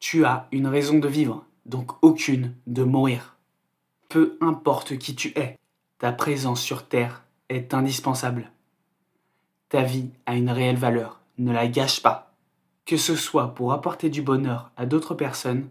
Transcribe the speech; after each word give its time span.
Tu 0.00 0.24
as 0.24 0.48
une 0.50 0.66
raison 0.66 0.98
de 0.98 1.06
vivre, 1.06 1.44
donc 1.66 1.92
aucune 2.02 2.56
de 2.66 2.82
mourir. 2.84 3.36
Peu 4.08 4.38
importe 4.40 4.96
qui 4.96 5.14
tu 5.14 5.28
es, 5.38 5.58
ta 5.98 6.10
présence 6.10 6.62
sur 6.62 6.88
Terre 6.88 7.22
est 7.50 7.74
indispensable. 7.74 8.50
Ta 9.68 9.82
vie 9.82 10.10
a 10.24 10.36
une 10.36 10.48
réelle 10.48 10.78
valeur, 10.78 11.20
ne 11.36 11.52
la 11.52 11.68
gâche 11.68 12.02
pas. 12.02 12.34
Que 12.86 12.96
ce 12.96 13.14
soit 13.14 13.54
pour 13.54 13.74
apporter 13.74 14.08
du 14.08 14.22
bonheur 14.22 14.72
à 14.78 14.86
d'autres 14.86 15.14
personnes 15.14 15.68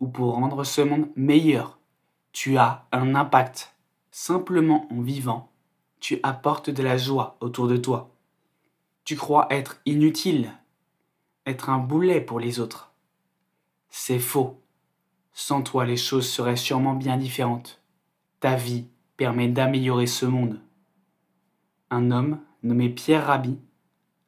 ou 0.00 0.08
pour 0.08 0.34
rendre 0.34 0.64
ce 0.64 0.80
monde 0.80 1.08
meilleur, 1.14 1.78
tu 2.32 2.58
as 2.58 2.86
un 2.90 3.14
impact. 3.14 3.76
Simplement 4.10 4.88
en 4.90 5.00
vivant, 5.00 5.52
tu 6.00 6.18
apportes 6.24 6.68
de 6.68 6.82
la 6.82 6.98
joie 6.98 7.36
autour 7.40 7.68
de 7.68 7.76
toi. 7.76 8.10
Tu 9.04 9.14
crois 9.14 9.46
être 9.50 9.80
inutile, 9.86 10.52
être 11.46 11.70
un 11.70 11.78
boulet 11.78 12.20
pour 12.20 12.40
les 12.40 12.58
autres. 12.58 12.91
C'est 13.94 14.18
faux. 14.18 14.58
Sans 15.34 15.60
toi, 15.60 15.84
les 15.84 15.98
choses 15.98 16.26
seraient 16.26 16.56
sûrement 16.56 16.94
bien 16.94 17.18
différentes. 17.18 17.82
Ta 18.40 18.56
vie 18.56 18.86
permet 19.18 19.48
d'améliorer 19.48 20.06
ce 20.06 20.24
monde. 20.24 20.58
Un 21.90 22.10
homme 22.10 22.40
nommé 22.62 22.88
Pierre 22.88 23.26
Rabhi 23.26 23.58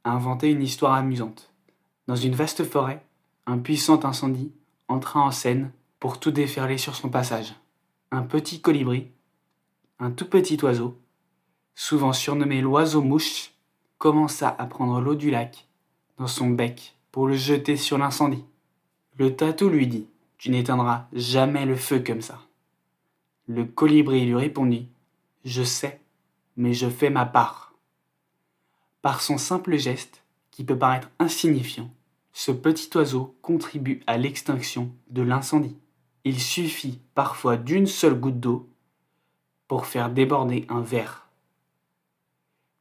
a 0.05 0.13
inventé 0.13 0.51
une 0.51 0.63
histoire 0.63 0.93
amusante. 0.93 1.51
Dans 2.07 2.15
une 2.15 2.35
vaste 2.35 2.63
forêt, 2.63 3.03
un 3.47 3.57
puissant 3.57 4.05
incendie 4.05 4.53
entra 4.87 5.21
en 5.21 5.31
scène 5.31 5.73
pour 5.99 6.21
tout 6.21 6.31
déferler 6.31 6.77
sur 6.77 6.95
son 6.95 7.09
passage. 7.09 7.55
Un 8.13 8.23
petit 8.23 8.61
colibri, 8.61 9.09
un 9.99 10.11
tout 10.11 10.29
petit 10.29 10.63
oiseau, 10.63 11.01
souvent 11.75 12.13
surnommé 12.13 12.61
l'oiseau-mouche, 12.61 13.53
commença 13.97 14.55
à 14.59 14.67
prendre 14.67 15.01
l'eau 15.01 15.15
du 15.15 15.31
lac 15.31 15.67
dans 16.19 16.27
son 16.27 16.51
bec 16.51 16.97
pour 17.11 17.27
le 17.27 17.35
jeter 17.35 17.79
sur 17.79 17.97
l'incendie. 17.97 18.45
Le 19.17 19.37
tatou 19.37 19.69
lui 19.69 19.87
dit 19.87 20.09
Tu 20.39 20.51
n'éteindras 20.51 21.07
jamais 21.13 21.67
le 21.67 21.77
feu 21.77 22.01
comme 22.01 22.23
ça. 22.23 22.41
Le 23.47 23.65
colibri 23.65 24.25
lui 24.27 24.35
répondit 24.35 24.89
Je 25.45 25.63
sais, 25.63 26.01
mais 26.57 26.73
je 26.73 26.89
fais 26.89 27.11
ma 27.11 27.25
part. 27.25 27.75
Par 29.03 29.21
son 29.21 29.39
simple 29.39 29.77
geste, 29.77 30.25
qui 30.51 30.65
peut 30.65 30.79
paraître 30.79 31.11
insignifiant, 31.19 31.91
ce 32.33 32.51
petit 32.51 32.91
oiseau 32.97 33.37
contribue 33.43 34.03
à 34.07 34.17
l'extinction 34.19 34.91
de 35.11 35.23
l'incendie. 35.23 35.77
Il 36.25 36.41
suffit 36.41 37.01
parfois 37.15 37.57
d'une 37.57 37.87
seule 37.87 38.19
goutte 38.19 38.41
d'eau 38.41 38.69
pour 39.69 39.87
faire 39.87 40.11
déborder 40.11 40.67
un 40.69 40.81
verre. 40.81 41.29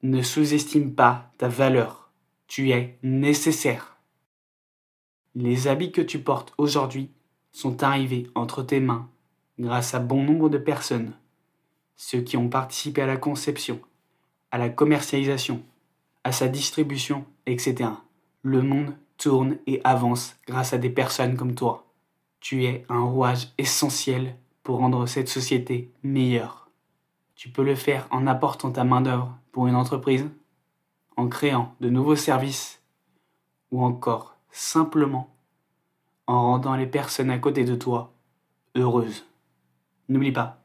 Ne 0.01 0.21
sous-estime 0.21 0.95
pas 0.95 1.31
ta 1.37 1.47
valeur, 1.47 2.11
tu 2.47 2.71
es 2.71 2.97
nécessaire. 3.03 3.92
Les 5.35 5.67
habits 5.67 5.91
que 5.91 6.01
tu 6.01 6.19
portes 6.19 6.53
aujourd'hui 6.59 7.09
sont 7.51 7.81
arrivés 7.81 8.29
entre 8.35 8.61
tes 8.61 8.79
mains 8.79 9.09
grâce 9.59 9.95
à 9.95 9.99
bon 9.99 10.23
nombre 10.23 10.47
de 10.47 10.59
personnes, 10.59 11.13
ceux 11.95 12.21
qui 12.21 12.37
ont 12.37 12.49
participé 12.49 13.01
à 13.01 13.07
la 13.07 13.17
conception, 13.17 13.79
à 14.51 14.59
la 14.59 14.69
commercialisation, 14.69 15.63
à 16.23 16.31
sa 16.31 16.47
distribution, 16.47 17.25
etc. 17.47 17.89
Le 18.43 18.61
monde 18.61 18.95
tourne 19.17 19.57
et 19.65 19.81
avance 19.83 20.35
grâce 20.45 20.73
à 20.73 20.77
des 20.77 20.91
personnes 20.91 21.35
comme 21.35 21.55
toi. 21.55 21.87
Tu 22.39 22.65
es 22.65 22.85
un 22.89 23.01
rouage 23.01 23.49
essentiel 23.57 24.35
pour 24.61 24.77
rendre 24.77 25.07
cette 25.07 25.29
société 25.29 25.91
meilleure. 26.03 26.69
Tu 27.35 27.49
peux 27.49 27.63
le 27.63 27.75
faire 27.75 28.07
en 28.11 28.27
apportant 28.27 28.71
ta 28.71 28.83
main-d'œuvre 28.83 29.35
pour 29.51 29.65
une 29.65 29.75
entreprise, 29.75 30.27
en 31.17 31.27
créant 31.27 31.73
de 31.79 31.89
nouveaux 31.89 32.15
services 32.15 32.81
ou 33.71 33.83
encore 33.83 34.32
simplement 34.53 35.35
en 36.27 36.41
rendant 36.43 36.75
les 36.75 36.87
personnes 36.87 37.31
à 37.31 37.39
côté 37.39 37.65
de 37.65 37.75
toi 37.75 38.13
heureuses. 38.75 39.25
N'oublie 40.07 40.31
pas, 40.31 40.63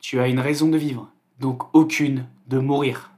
tu 0.00 0.20
as 0.20 0.28
une 0.28 0.38
raison 0.38 0.68
de 0.68 0.76
vivre, 0.76 1.08
donc 1.40 1.74
aucune 1.74 2.26
de 2.46 2.58
mourir. 2.58 3.11